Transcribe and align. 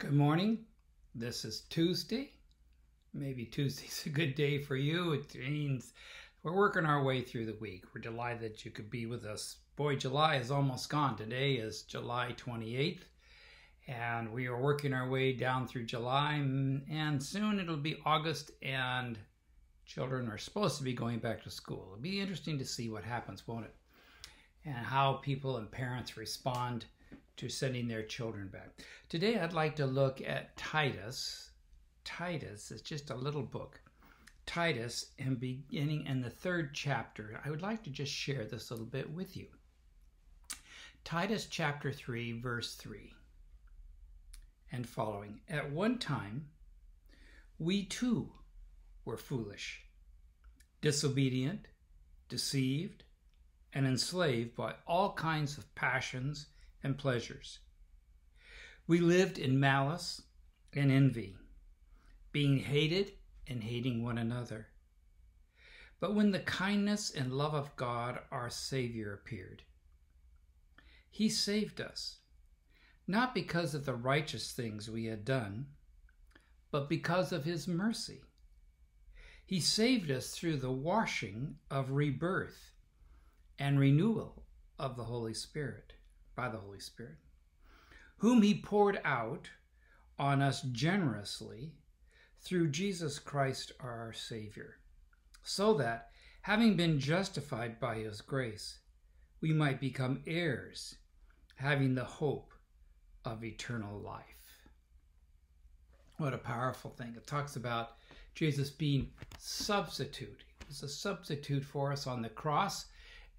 Good 0.00 0.14
morning. 0.14 0.64
This 1.14 1.44
is 1.44 1.60
Tuesday. 1.68 2.32
Maybe 3.12 3.44
Tuesday's 3.44 4.04
a 4.06 4.08
good 4.08 4.34
day 4.34 4.56
for 4.56 4.74
you. 4.74 5.12
It 5.12 5.34
means 5.34 5.92
we're 6.42 6.56
working 6.56 6.86
our 6.86 7.04
way 7.04 7.20
through 7.20 7.44
the 7.44 7.58
week. 7.60 7.84
We're 7.94 8.00
delighted 8.00 8.40
that 8.40 8.64
you 8.64 8.70
could 8.70 8.88
be 8.88 9.04
with 9.04 9.26
us. 9.26 9.58
Boy, 9.76 9.96
July 9.96 10.36
is 10.36 10.50
almost 10.50 10.88
gone. 10.88 11.18
Today 11.18 11.56
is 11.56 11.82
July 11.82 12.34
28th, 12.38 13.02
and 13.88 14.32
we 14.32 14.46
are 14.46 14.58
working 14.58 14.94
our 14.94 15.10
way 15.10 15.34
down 15.34 15.68
through 15.68 15.84
July, 15.84 16.32
and 16.32 17.22
soon 17.22 17.60
it'll 17.60 17.76
be 17.76 18.00
August, 18.06 18.52
and 18.62 19.18
children 19.84 20.30
are 20.30 20.38
supposed 20.38 20.78
to 20.78 20.82
be 20.82 20.94
going 20.94 21.18
back 21.18 21.42
to 21.42 21.50
school. 21.50 21.90
It'll 21.92 22.02
be 22.02 22.22
interesting 22.22 22.58
to 22.58 22.64
see 22.64 22.88
what 22.88 23.04
happens, 23.04 23.46
won't 23.46 23.66
it? 23.66 23.74
And 24.64 24.76
how 24.76 25.20
people 25.22 25.58
and 25.58 25.70
parents 25.70 26.16
respond 26.16 26.86
to 27.40 27.48
sending 27.48 27.88
their 27.88 28.02
children 28.02 28.48
back. 28.48 28.68
Today, 29.08 29.38
I'd 29.38 29.54
like 29.54 29.74
to 29.76 29.86
look 29.86 30.20
at 30.20 30.54
Titus. 30.58 31.52
Titus 32.04 32.70
is 32.70 32.82
just 32.82 33.08
a 33.08 33.14
little 33.14 33.42
book. 33.42 33.80
Titus, 34.44 35.06
and 35.18 35.40
beginning 35.40 36.04
in 36.04 36.20
the 36.20 36.28
third 36.28 36.74
chapter, 36.74 37.40
I 37.42 37.48
would 37.48 37.62
like 37.62 37.82
to 37.84 37.90
just 37.90 38.12
share 38.12 38.44
this 38.44 38.70
little 38.70 38.84
bit 38.84 39.10
with 39.10 39.38
you. 39.38 39.46
Titus 41.02 41.46
chapter 41.46 41.90
3, 41.90 42.40
verse 42.40 42.74
3 42.74 43.14
and 44.70 44.86
following. 44.86 45.40
At 45.48 45.72
one 45.72 45.96
time, 45.96 46.46
we 47.58 47.86
too 47.86 48.30
were 49.06 49.16
foolish, 49.16 49.82
disobedient, 50.82 51.68
deceived, 52.28 53.04
and 53.72 53.86
enslaved 53.86 54.54
by 54.54 54.74
all 54.86 55.14
kinds 55.14 55.56
of 55.56 55.74
passions 55.74 56.48
and 56.82 56.98
pleasures. 56.98 57.60
We 58.86 58.98
lived 58.98 59.38
in 59.38 59.60
malice 59.60 60.22
and 60.72 60.90
envy, 60.90 61.36
being 62.32 62.58
hated 62.58 63.12
and 63.46 63.62
hating 63.62 64.02
one 64.02 64.18
another. 64.18 64.68
But 66.00 66.14
when 66.14 66.30
the 66.30 66.40
kindness 66.40 67.10
and 67.10 67.32
love 67.32 67.54
of 67.54 67.76
God, 67.76 68.20
our 68.30 68.48
Savior, 68.48 69.12
appeared, 69.12 69.62
He 71.10 71.28
saved 71.28 71.80
us, 71.80 72.16
not 73.06 73.34
because 73.34 73.74
of 73.74 73.84
the 73.84 73.94
righteous 73.94 74.52
things 74.52 74.90
we 74.90 75.06
had 75.06 75.24
done, 75.24 75.66
but 76.70 76.88
because 76.88 77.32
of 77.32 77.44
His 77.44 77.68
mercy. 77.68 78.22
He 79.44 79.60
saved 79.60 80.10
us 80.10 80.30
through 80.30 80.56
the 80.58 80.70
washing 80.70 81.56
of 81.70 81.90
rebirth 81.90 82.72
and 83.58 83.78
renewal 83.78 84.44
of 84.78 84.96
the 84.96 85.04
Holy 85.04 85.34
Spirit 85.34 85.92
by 86.40 86.48
the 86.48 86.56
Holy 86.56 86.80
Spirit, 86.80 87.18
whom 88.16 88.40
He 88.40 88.62
poured 88.62 88.98
out 89.04 89.50
on 90.18 90.40
us 90.40 90.62
generously 90.72 91.74
through 92.40 92.68
Jesus 92.68 93.18
Christ 93.18 93.72
our 93.78 94.14
Savior, 94.14 94.78
so 95.42 95.74
that, 95.74 96.08
having 96.40 96.76
been 96.76 96.98
justified 96.98 97.78
by 97.78 97.96
His 97.96 98.22
grace, 98.22 98.78
we 99.42 99.52
might 99.52 99.82
become 99.82 100.22
heirs, 100.26 100.94
having 101.56 101.94
the 101.94 102.04
hope 102.04 102.54
of 103.26 103.44
eternal 103.44 103.98
life. 103.98 104.64
What 106.16 106.32
a 106.32 106.38
powerful 106.38 106.90
thing. 106.90 107.12
It 107.18 107.26
talks 107.26 107.56
about 107.56 107.96
Jesus 108.34 108.70
being 108.70 109.10
substitute. 109.38 110.44
He 110.60 110.64
was 110.68 110.82
a 110.82 110.88
substitute 110.88 111.64
for 111.64 111.92
us 111.92 112.06
on 112.06 112.22
the 112.22 112.30
cross 112.30 112.86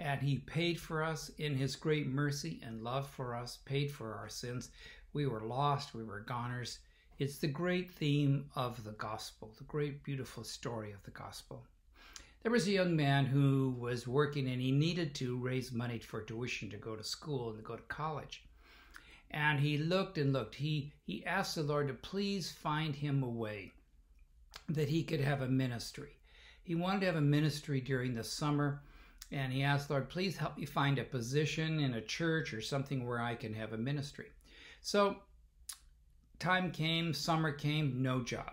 and 0.00 0.22
he 0.22 0.38
paid 0.38 0.80
for 0.80 1.04
us 1.04 1.30
in 1.36 1.54
his 1.54 1.76
great 1.76 2.06
mercy 2.06 2.58
and 2.64 2.82
love 2.82 3.08
for 3.10 3.34
us, 3.34 3.58
paid 3.66 3.90
for 3.90 4.14
our 4.14 4.30
sins. 4.30 4.70
We 5.12 5.26
were 5.26 5.42
lost, 5.42 5.94
we 5.94 6.04
were 6.04 6.20
goners. 6.20 6.78
It's 7.18 7.36
the 7.36 7.48
great 7.48 7.90
theme 7.90 8.46
of 8.56 8.82
the 8.82 8.92
gospel, 8.92 9.52
the 9.58 9.64
great 9.64 10.02
beautiful 10.02 10.42
story 10.42 10.92
of 10.92 11.02
the 11.02 11.10
gospel. 11.10 11.62
There 12.42 12.50
was 12.50 12.66
a 12.66 12.72
young 12.72 12.96
man 12.96 13.26
who 13.26 13.76
was 13.78 14.08
working 14.08 14.48
and 14.48 14.62
he 14.62 14.72
needed 14.72 15.14
to 15.16 15.36
raise 15.36 15.70
money 15.70 15.98
for 15.98 16.22
tuition 16.22 16.70
to 16.70 16.78
go 16.78 16.96
to 16.96 17.04
school 17.04 17.50
and 17.50 17.58
to 17.58 17.62
go 17.62 17.76
to 17.76 17.82
college. 17.82 18.42
And 19.30 19.60
he 19.60 19.76
looked 19.76 20.16
and 20.16 20.32
looked. 20.32 20.54
He 20.54 20.94
he 21.04 21.26
asked 21.26 21.56
the 21.56 21.62
Lord 21.62 21.88
to 21.88 21.94
please 21.94 22.50
find 22.50 22.96
him 22.96 23.22
a 23.22 23.28
way 23.28 23.72
that 24.70 24.88
he 24.88 25.04
could 25.04 25.20
have 25.20 25.42
a 25.42 25.48
ministry. 25.48 26.16
He 26.64 26.74
wanted 26.74 27.00
to 27.00 27.06
have 27.06 27.16
a 27.16 27.20
ministry 27.20 27.82
during 27.82 28.14
the 28.14 28.24
summer 28.24 28.80
and 29.32 29.52
he 29.52 29.62
asked, 29.62 29.90
Lord, 29.90 30.08
please 30.08 30.36
help 30.36 30.58
me 30.58 30.64
find 30.64 30.98
a 30.98 31.04
position 31.04 31.80
in 31.80 31.94
a 31.94 32.00
church 32.00 32.52
or 32.52 32.60
something 32.60 33.06
where 33.06 33.20
I 33.20 33.34
can 33.34 33.54
have 33.54 33.72
a 33.72 33.78
ministry. 33.78 34.26
So, 34.80 35.16
time 36.38 36.72
came, 36.72 37.14
summer 37.14 37.52
came, 37.52 38.02
no 38.02 38.22
job. 38.22 38.52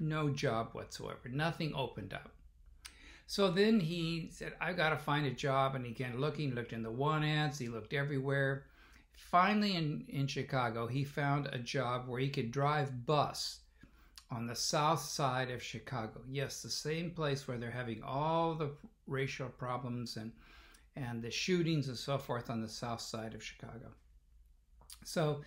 No 0.00 0.30
job 0.30 0.70
whatsoever. 0.72 1.28
Nothing 1.30 1.74
opened 1.74 2.14
up. 2.14 2.30
So 3.26 3.50
then 3.50 3.80
he 3.80 4.30
said, 4.32 4.54
I've 4.60 4.76
got 4.76 4.90
to 4.90 4.96
find 4.96 5.26
a 5.26 5.30
job. 5.30 5.74
And 5.74 5.84
he 5.84 6.06
looking, 6.16 6.54
looked 6.54 6.72
in 6.72 6.82
the 6.82 6.90
one 6.90 7.24
ads, 7.24 7.58
he 7.58 7.68
looked 7.68 7.92
everywhere. 7.92 8.64
Finally, 9.12 9.74
in, 9.74 10.04
in 10.08 10.26
Chicago, 10.26 10.86
he 10.86 11.04
found 11.04 11.48
a 11.52 11.58
job 11.58 12.08
where 12.08 12.20
he 12.20 12.30
could 12.30 12.50
drive 12.50 13.04
bus 13.04 13.58
on 14.30 14.46
the 14.46 14.54
south 14.54 15.00
side 15.00 15.50
of 15.50 15.62
Chicago. 15.62 16.20
Yes, 16.28 16.62
the 16.62 16.70
same 16.70 17.10
place 17.10 17.48
where 17.48 17.58
they're 17.58 17.70
having 17.70 18.02
all 18.02 18.54
the 18.54 18.70
racial 19.06 19.48
problems 19.48 20.16
and 20.16 20.32
and 20.96 21.22
the 21.22 21.30
shootings 21.30 21.88
and 21.88 21.96
so 21.96 22.18
forth 22.18 22.50
on 22.50 22.60
the 22.60 22.68
south 22.68 23.00
side 23.00 23.32
of 23.32 23.42
Chicago. 23.42 23.92
So 25.04 25.42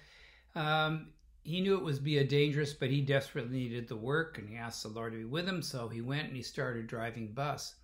um, 0.56 1.10
he 1.44 1.60
knew 1.60 1.76
it 1.76 1.84
was 1.84 2.00
be 2.00 2.20
a 2.20 2.24
dangerous, 2.24 2.74
but 2.74 2.90
he 2.90 3.02
desperately 3.02 3.58
needed 3.58 3.88
the 3.88 3.98
work, 3.98 4.38
and 4.38 4.48
he 4.48 4.56
asked 4.56 4.84
the 4.84 4.90
Lord 4.90 5.12
to 5.12 5.20
be 5.20 5.26
with 5.26 5.48
him. 5.48 5.62
So 5.62 5.90
he 5.90 6.02
went 6.02 6.28
and 6.28 6.38
he 6.38 6.42
started 6.42 6.88
driving 6.88 7.34
bus. 7.34 7.76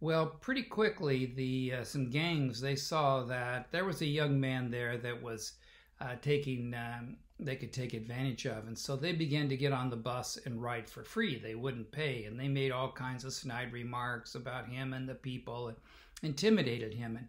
Well, 0.00 0.26
pretty 0.26 0.64
quickly, 0.64 1.26
the 1.26 1.74
uh, 1.80 1.84
some 1.84 2.10
gangs 2.10 2.60
they 2.60 2.76
saw 2.76 3.22
that 3.24 3.70
there 3.70 3.84
was 3.84 4.02
a 4.02 4.06
young 4.06 4.38
man 4.40 4.70
there 4.70 4.98
that 4.98 5.22
was 5.22 5.52
uh, 6.02 6.16
taking 6.20 6.74
um, 6.74 7.16
they 7.44 7.56
could 7.56 7.72
take 7.72 7.94
advantage 7.94 8.46
of. 8.46 8.66
And 8.66 8.78
so 8.78 8.96
they 8.96 9.12
began 9.12 9.48
to 9.48 9.56
get 9.56 9.72
on 9.72 9.90
the 9.90 9.96
bus 9.96 10.38
and 10.44 10.62
ride 10.62 10.88
for 10.88 11.02
free. 11.02 11.38
They 11.38 11.54
wouldn't 11.54 11.90
pay. 11.90 12.24
And 12.24 12.38
they 12.38 12.48
made 12.48 12.72
all 12.72 12.92
kinds 12.92 13.24
of 13.24 13.32
snide 13.32 13.72
remarks 13.72 14.34
about 14.34 14.68
him 14.68 14.92
and 14.92 15.08
the 15.08 15.14
people 15.14 15.68
and 15.68 15.76
intimidated 16.22 16.94
him. 16.94 17.16
And, 17.16 17.28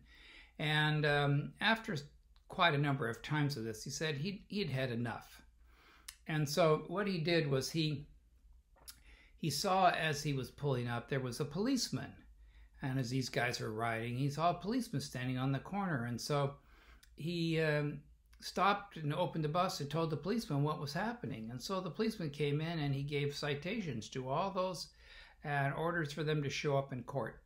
and 0.59 1.05
um, 1.05 1.53
after 1.61 1.95
quite 2.47 2.75
a 2.75 2.77
number 2.77 3.09
of 3.09 3.21
times 3.21 3.57
of 3.57 3.63
this, 3.63 3.83
he 3.83 3.89
said 3.89 4.15
he'd, 4.15 4.43
he'd 4.47 4.69
had 4.69 4.91
enough. 4.91 5.41
And 6.27 6.47
so 6.47 6.83
what 6.87 7.07
he 7.07 7.17
did 7.17 7.49
was 7.49 7.71
he 7.71 8.05
he 9.37 9.49
saw 9.49 9.89
as 9.89 10.23
he 10.23 10.31
was 10.31 10.49
pulling 10.49 10.87
up 10.87 11.09
there 11.09 11.19
was 11.19 11.41
a 11.41 11.45
policeman. 11.45 12.13
And 12.81 12.97
as 12.97 13.09
these 13.09 13.27
guys 13.27 13.59
were 13.59 13.73
riding, 13.73 14.15
he 14.15 14.29
saw 14.29 14.51
a 14.51 14.53
policeman 14.53 15.01
standing 15.01 15.37
on 15.37 15.51
the 15.51 15.59
corner. 15.59 16.05
And 16.05 16.19
so 16.19 16.53
he 17.17 17.59
um, 17.59 17.99
stopped 18.43 18.97
and 18.97 19.13
opened 19.13 19.43
the 19.43 19.49
bus 19.49 19.79
and 19.79 19.89
told 19.89 20.09
the 20.09 20.17
policeman 20.17 20.63
what 20.63 20.81
was 20.81 20.93
happening. 20.93 21.49
And 21.49 21.61
so 21.61 21.79
the 21.79 21.89
policeman 21.89 22.29
came 22.29 22.59
in 22.59 22.79
and 22.79 22.93
he 22.93 23.01
gave 23.01 23.35
citations 23.35 24.09
to 24.09 24.27
all 24.27 24.51
those 24.51 24.87
and 25.45 25.73
orders 25.73 26.11
for 26.11 26.23
them 26.23 26.43
to 26.43 26.49
show 26.49 26.77
up 26.77 26.91
in 26.91 27.03
court. 27.03 27.41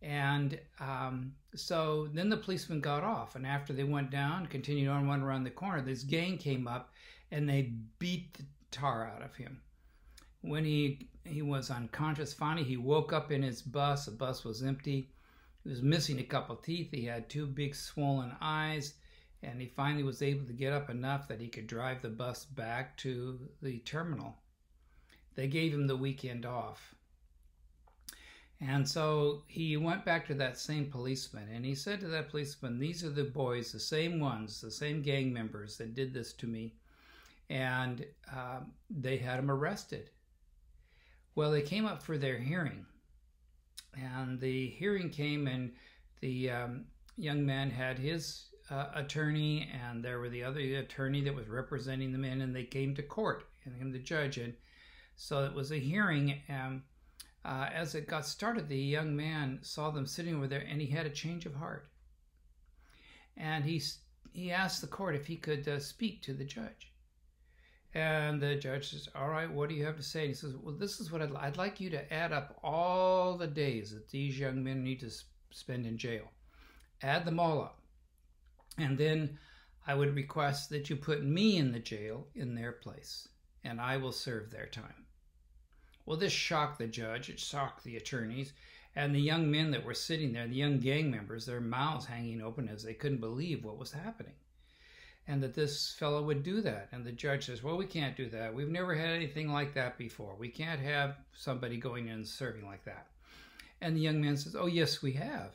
And 0.00 0.58
um, 0.78 1.34
so 1.56 2.08
then 2.12 2.28
the 2.28 2.36
policeman 2.36 2.80
got 2.80 3.02
off. 3.02 3.34
And 3.34 3.44
after 3.44 3.72
they 3.72 3.84
went 3.84 4.10
down, 4.10 4.46
continued 4.46 4.88
on, 4.88 5.08
went 5.08 5.24
around 5.24 5.42
the 5.42 5.50
corner, 5.50 5.82
this 5.82 6.04
gang 6.04 6.38
came 6.38 6.68
up 6.68 6.92
and 7.32 7.48
they 7.48 7.72
beat 7.98 8.34
the 8.34 8.44
tar 8.70 9.08
out 9.08 9.22
of 9.22 9.34
him. 9.34 9.60
When 10.40 10.64
he 10.64 11.08
he 11.24 11.42
was 11.42 11.68
unconscious, 11.68 12.32
finally 12.32 12.64
he 12.64 12.76
woke 12.76 13.12
up 13.12 13.32
in 13.32 13.42
his 13.42 13.60
bus. 13.60 14.06
The 14.06 14.12
bus 14.12 14.44
was 14.44 14.62
empty. 14.62 15.10
He 15.64 15.68
was 15.68 15.82
missing 15.82 16.20
a 16.20 16.24
couple 16.24 16.54
teeth. 16.54 16.90
He 16.92 17.04
had 17.04 17.28
two 17.28 17.46
big 17.46 17.74
swollen 17.74 18.34
eyes 18.40 18.94
and 19.42 19.60
he 19.60 19.66
finally 19.66 20.02
was 20.02 20.22
able 20.22 20.46
to 20.46 20.52
get 20.52 20.72
up 20.72 20.90
enough 20.90 21.28
that 21.28 21.40
he 21.40 21.48
could 21.48 21.66
drive 21.66 22.02
the 22.02 22.08
bus 22.08 22.44
back 22.44 22.96
to 22.98 23.38
the 23.62 23.78
terminal. 23.80 24.36
They 25.34 25.46
gave 25.46 25.72
him 25.72 25.86
the 25.86 25.96
weekend 25.96 26.44
off. 26.44 26.94
And 28.60 28.88
so 28.88 29.44
he 29.46 29.76
went 29.76 30.04
back 30.04 30.26
to 30.26 30.34
that 30.34 30.58
same 30.58 30.90
policeman 30.90 31.48
and 31.52 31.64
he 31.64 31.76
said 31.76 32.00
to 32.00 32.08
that 32.08 32.30
policeman, 32.30 32.80
These 32.80 33.04
are 33.04 33.10
the 33.10 33.22
boys, 33.22 33.70
the 33.70 33.78
same 33.78 34.18
ones, 34.18 34.60
the 34.60 34.70
same 34.70 35.00
gang 35.00 35.32
members 35.32 35.78
that 35.78 35.94
did 35.94 36.12
this 36.12 36.32
to 36.34 36.46
me. 36.48 36.74
And 37.50 38.04
um, 38.32 38.72
they 38.90 39.16
had 39.16 39.38
him 39.38 39.50
arrested. 39.50 40.10
Well, 41.36 41.52
they 41.52 41.62
came 41.62 41.86
up 41.86 42.02
for 42.02 42.18
their 42.18 42.36
hearing. 42.36 42.84
And 43.94 44.40
the 44.40 44.68
hearing 44.70 45.08
came, 45.08 45.46
and 45.46 45.72
the 46.20 46.50
um, 46.50 46.84
young 47.16 47.46
man 47.46 47.70
had 47.70 47.98
his 47.98 48.46
uh, 48.70 48.86
attorney 48.94 49.68
and 49.72 50.04
there 50.04 50.18
were 50.18 50.28
the 50.28 50.44
other 50.44 50.60
attorney 50.60 51.20
that 51.22 51.34
was 51.34 51.48
representing 51.48 52.12
the 52.12 52.18
men 52.18 52.40
and 52.40 52.54
they 52.54 52.64
came 52.64 52.94
to 52.94 53.02
court 53.02 53.44
and 53.64 53.74
him 53.76 53.92
the 53.92 53.98
judge 53.98 54.38
and 54.38 54.54
so 55.16 55.44
it 55.44 55.54
was 55.54 55.72
a 55.72 55.78
hearing 55.78 56.40
and 56.48 56.82
uh, 57.44 57.68
as 57.72 57.94
it 57.94 58.06
got 58.06 58.26
started 58.26 58.68
the 58.68 58.76
young 58.78 59.16
man 59.16 59.58
saw 59.62 59.90
them 59.90 60.06
sitting 60.06 60.34
over 60.36 60.46
there 60.46 60.66
and 60.68 60.80
he 60.80 60.86
had 60.88 61.06
a 61.06 61.10
change 61.10 61.46
of 61.46 61.54
heart 61.54 61.88
and 63.36 63.64
he 63.64 63.82
he 64.32 64.50
asked 64.52 64.80
the 64.80 64.86
court 64.86 65.14
if 65.14 65.26
he 65.26 65.36
could 65.36 65.66
uh, 65.68 65.78
speak 65.80 66.22
to 66.22 66.32
the 66.34 66.44
judge 66.44 66.92
And 67.94 68.40
the 68.40 68.56
judge 68.56 68.90
says, 68.90 69.08
All 69.14 69.28
right, 69.30 69.50
what 69.50 69.68
do 69.68 69.74
you 69.74 69.84
have 69.86 69.96
to 69.96 70.02
say? 70.02 70.20
And 70.20 70.28
he 70.28 70.34
says, 70.34 70.54
Well, 70.56 70.74
this 70.76 71.00
is 71.00 71.10
what 71.10 71.22
I'd, 71.22 71.34
I'd 71.34 71.56
like 71.56 71.80
you 71.80 71.90
to 71.90 72.12
add 72.12 72.32
up 72.32 72.58
all 72.62 73.36
the 73.36 73.46
days 73.46 73.92
that 73.92 74.08
these 74.10 74.38
young 74.38 74.62
men 74.62 74.84
need 74.84 75.00
to 75.00 75.10
spend 75.50 75.86
in 75.86 75.96
jail. 75.98 76.30
Add 77.02 77.24
them 77.24 77.40
all 77.40 77.62
up. 77.62 77.77
And 78.78 78.96
then 78.96 79.38
I 79.86 79.94
would 79.94 80.14
request 80.14 80.70
that 80.70 80.88
you 80.88 80.96
put 80.96 81.24
me 81.24 81.56
in 81.56 81.72
the 81.72 81.78
jail 81.78 82.26
in 82.34 82.54
their 82.54 82.72
place, 82.72 83.28
and 83.64 83.80
I 83.80 83.96
will 83.96 84.12
serve 84.12 84.50
their 84.50 84.66
time. 84.66 85.06
Well, 86.06 86.16
this 86.16 86.32
shocked 86.32 86.78
the 86.78 86.86
judge, 86.86 87.28
it 87.28 87.40
shocked 87.40 87.84
the 87.84 87.96
attorneys, 87.96 88.52
and 88.94 89.14
the 89.14 89.20
young 89.20 89.50
men 89.50 89.70
that 89.72 89.84
were 89.84 89.94
sitting 89.94 90.32
there, 90.32 90.46
the 90.46 90.54
young 90.54 90.78
gang 90.78 91.10
members, 91.10 91.46
their 91.46 91.60
mouths 91.60 92.06
hanging 92.06 92.40
open 92.40 92.68
as 92.68 92.82
they 92.82 92.94
couldn't 92.94 93.20
believe 93.20 93.64
what 93.64 93.78
was 93.78 93.92
happening. 93.92 94.32
And 95.26 95.42
that 95.42 95.54
this 95.54 95.92
fellow 95.92 96.22
would 96.22 96.42
do 96.42 96.62
that. 96.62 96.88
And 96.92 97.04
the 97.04 97.12
judge 97.12 97.46
says, 97.46 97.62
Well, 97.62 97.76
we 97.76 97.84
can't 97.84 98.16
do 98.16 98.30
that. 98.30 98.54
We've 98.54 98.70
never 98.70 98.94
had 98.94 99.10
anything 99.10 99.52
like 99.52 99.74
that 99.74 99.98
before. 99.98 100.34
We 100.38 100.48
can't 100.48 100.80
have 100.80 101.16
somebody 101.34 101.76
going 101.76 102.08
in 102.08 102.14
and 102.14 102.26
serving 102.26 102.64
like 102.64 102.84
that. 102.84 103.08
And 103.82 103.94
the 103.94 104.00
young 104.00 104.20
man 104.20 104.38
says, 104.38 104.56
Oh, 104.58 104.66
yes, 104.66 105.02
we 105.02 105.12
have. 105.12 105.54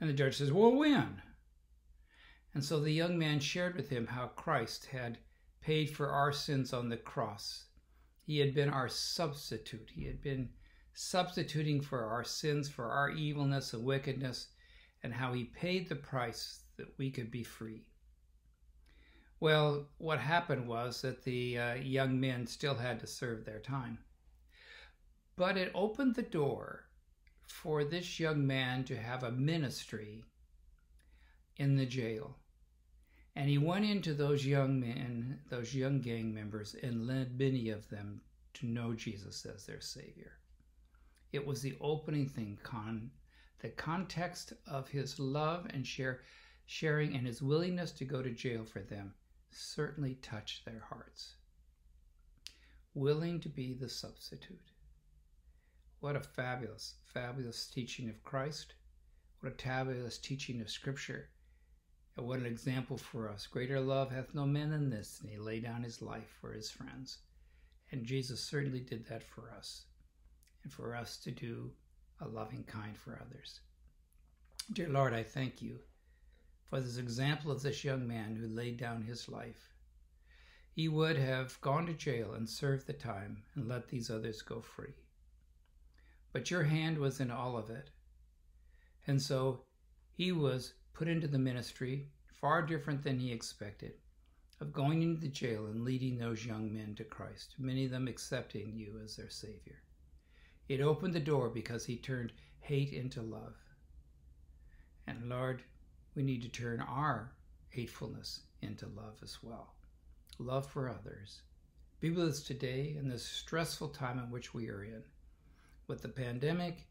And 0.00 0.10
the 0.10 0.14
judge 0.14 0.36
says, 0.36 0.52
Well, 0.52 0.74
when? 0.74 1.22
And 2.54 2.64
so 2.64 2.80
the 2.80 2.92
young 2.92 3.18
man 3.18 3.38
shared 3.40 3.76
with 3.76 3.88
him 3.88 4.06
how 4.06 4.28
Christ 4.28 4.86
had 4.86 5.18
paid 5.60 5.90
for 5.90 6.08
our 6.08 6.32
sins 6.32 6.72
on 6.72 6.88
the 6.88 6.96
cross. 6.96 7.66
He 8.26 8.38
had 8.38 8.54
been 8.54 8.68
our 8.68 8.88
substitute. 8.88 9.90
He 9.94 10.04
had 10.04 10.20
been 10.20 10.50
substituting 10.92 11.80
for 11.80 12.04
our 12.04 12.24
sins, 12.24 12.68
for 12.68 12.90
our 12.90 13.10
evilness 13.10 13.72
and 13.72 13.84
wickedness, 13.84 14.48
and 15.02 15.12
how 15.12 15.32
he 15.32 15.44
paid 15.44 15.88
the 15.88 15.96
price 15.96 16.62
that 16.76 16.88
we 16.98 17.10
could 17.10 17.30
be 17.30 17.44
free. 17.44 17.84
Well, 19.38 19.88
what 19.98 20.18
happened 20.18 20.68
was 20.68 21.00
that 21.02 21.24
the 21.24 21.58
uh, 21.58 21.74
young 21.74 22.20
men 22.20 22.46
still 22.46 22.74
had 22.74 23.00
to 23.00 23.06
serve 23.06 23.44
their 23.44 23.60
time. 23.60 23.98
But 25.36 25.56
it 25.56 25.72
opened 25.74 26.14
the 26.14 26.22
door 26.22 26.84
for 27.46 27.84
this 27.84 28.20
young 28.20 28.46
man 28.46 28.84
to 28.84 28.96
have 28.96 29.22
a 29.22 29.32
ministry 29.32 30.24
in 31.56 31.76
the 31.76 31.86
jail. 31.86 32.36
And 33.36 33.48
he 33.48 33.58
went 33.58 33.84
into 33.84 34.12
those 34.12 34.44
young 34.44 34.80
men, 34.80 35.40
those 35.48 35.74
young 35.74 36.00
gang 36.00 36.34
members, 36.34 36.74
and 36.82 37.06
led 37.06 37.38
many 37.38 37.70
of 37.70 37.88
them 37.88 38.20
to 38.54 38.66
know 38.66 38.92
Jesus 38.92 39.46
as 39.46 39.64
their 39.64 39.80
Savior. 39.80 40.32
It 41.32 41.46
was 41.46 41.62
the 41.62 41.76
opening 41.80 42.28
thing, 42.28 42.58
con, 42.62 43.10
the 43.60 43.68
context 43.68 44.52
of 44.66 44.88
his 44.88 45.18
love 45.20 45.66
and 45.70 45.86
share, 45.86 46.22
sharing 46.66 47.14
and 47.14 47.26
his 47.26 47.40
willingness 47.40 47.92
to 47.92 48.04
go 48.04 48.22
to 48.22 48.30
jail 48.30 48.64
for 48.64 48.80
them 48.80 49.14
certainly 49.52 50.14
touched 50.16 50.64
their 50.64 50.80
hearts. 50.88 51.34
Willing 52.94 53.40
to 53.40 53.48
be 53.48 53.72
the 53.74 53.88
substitute. 53.88 54.72
What 56.00 56.16
a 56.16 56.20
fabulous, 56.20 56.94
fabulous 57.04 57.66
teaching 57.66 58.08
of 58.08 58.22
Christ. 58.24 58.74
What 59.40 59.52
a 59.52 59.56
fabulous 59.56 60.18
teaching 60.18 60.60
of 60.60 60.70
Scripture. 60.70 61.28
And 62.16 62.26
what 62.26 62.38
an 62.38 62.46
example 62.46 62.98
for 62.98 63.28
us. 63.28 63.46
Greater 63.46 63.80
love 63.80 64.10
hath 64.10 64.34
no 64.34 64.46
man 64.46 64.70
than 64.70 64.90
this, 64.90 65.20
and 65.20 65.30
he 65.30 65.38
laid 65.38 65.64
down 65.64 65.82
his 65.82 66.02
life 66.02 66.36
for 66.40 66.52
his 66.52 66.70
friends. 66.70 67.18
And 67.92 68.04
Jesus 68.04 68.42
certainly 68.42 68.80
did 68.80 69.06
that 69.06 69.22
for 69.22 69.50
us, 69.56 69.84
and 70.62 70.72
for 70.72 70.94
us 70.94 71.16
to 71.18 71.30
do 71.30 71.70
a 72.20 72.28
loving 72.28 72.64
kind 72.64 72.96
for 72.96 73.20
others. 73.20 73.60
Dear 74.72 74.88
Lord, 74.88 75.14
I 75.14 75.22
thank 75.22 75.62
you 75.62 75.78
for 76.68 76.80
this 76.80 76.98
example 76.98 77.50
of 77.50 77.62
this 77.62 77.82
young 77.82 78.06
man 78.06 78.36
who 78.36 78.46
laid 78.46 78.76
down 78.76 79.02
his 79.02 79.28
life. 79.28 79.74
He 80.72 80.88
would 80.88 81.16
have 81.16 81.60
gone 81.60 81.86
to 81.86 81.92
jail 81.92 82.34
and 82.34 82.48
served 82.48 82.86
the 82.86 82.92
time 82.92 83.42
and 83.54 83.66
let 83.66 83.88
these 83.88 84.10
others 84.10 84.42
go 84.42 84.60
free. 84.60 84.94
But 86.32 86.50
your 86.50 86.62
hand 86.62 86.98
was 86.98 87.18
in 87.18 87.30
all 87.30 87.56
of 87.56 87.70
it. 87.70 87.90
And 89.06 89.20
so 89.20 89.64
he 90.12 90.30
was 90.30 90.74
put 90.92 91.08
into 91.08 91.28
the 91.28 91.38
ministry 91.38 92.08
far 92.40 92.62
different 92.62 93.02
than 93.02 93.18
he 93.18 93.32
expected 93.32 93.92
of 94.60 94.72
going 94.72 95.02
into 95.02 95.20
the 95.20 95.28
jail 95.28 95.66
and 95.66 95.84
leading 95.84 96.18
those 96.18 96.44
young 96.44 96.72
men 96.72 96.94
to 96.94 97.04
Christ, 97.04 97.54
many 97.58 97.86
of 97.86 97.90
them 97.90 98.08
accepting 98.08 98.74
you 98.74 99.00
as 99.02 99.16
their 99.16 99.30
Savior. 99.30 99.80
It 100.68 100.80
opened 100.80 101.14
the 101.14 101.20
door 101.20 101.48
because 101.48 101.84
he 101.84 101.96
turned 101.96 102.32
hate 102.60 102.92
into 102.92 103.22
love. 103.22 103.56
And 105.06 105.28
Lord, 105.28 105.62
we 106.14 106.22
need 106.22 106.42
to 106.42 106.48
turn 106.48 106.80
our 106.80 107.32
hatefulness 107.70 108.42
into 108.60 108.86
love 108.86 109.16
as 109.22 109.38
well. 109.42 109.74
Love 110.38 110.66
for 110.66 110.88
others. 110.88 111.42
Be 112.00 112.10
with 112.10 112.28
us 112.28 112.42
today 112.42 112.94
in 112.98 113.08
this 113.08 113.24
stressful 113.24 113.88
time 113.88 114.18
in 114.18 114.30
which 114.30 114.54
we 114.54 114.68
are 114.68 114.84
in, 114.84 115.02
with 115.86 116.02
the 116.02 116.08
pandemic 116.08 116.86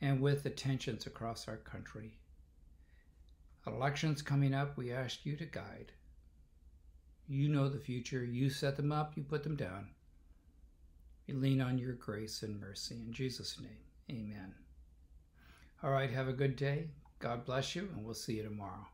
and 0.00 0.20
with 0.20 0.42
the 0.42 0.50
tensions 0.50 1.06
across 1.06 1.48
our 1.48 1.58
country. 1.58 2.18
Elections 3.66 4.22
coming 4.22 4.54
up, 4.54 4.76
we 4.76 4.92
ask 4.92 5.24
you 5.24 5.36
to 5.36 5.44
guide. 5.44 5.92
You 7.28 7.48
know 7.48 7.68
the 7.68 7.78
future. 7.78 8.24
You 8.24 8.50
set 8.50 8.76
them 8.76 8.90
up, 8.90 9.16
you 9.16 9.22
put 9.22 9.44
them 9.44 9.56
down. 9.56 9.88
We 11.28 11.34
lean 11.34 11.60
on 11.60 11.78
your 11.78 11.92
grace 11.92 12.42
and 12.42 12.60
mercy. 12.60 12.96
In 12.96 13.12
Jesus' 13.12 13.60
name, 13.60 13.78
amen. 14.10 14.54
All 15.82 15.90
right, 15.90 16.10
have 16.10 16.28
a 16.28 16.32
good 16.32 16.56
day. 16.56 16.88
God 17.20 17.44
bless 17.44 17.76
you, 17.76 17.88
and 17.94 18.04
we'll 18.04 18.14
see 18.14 18.34
you 18.34 18.42
tomorrow. 18.42 18.86